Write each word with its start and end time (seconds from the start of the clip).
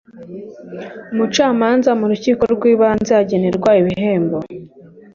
umucamanza 1.11 1.89
mu 1.99 2.05
rukiko 2.11 2.41
rw 2.53 2.63
ibanze 2.73 3.11
agenerwa 3.21 3.69
ibihembo. 3.81 4.37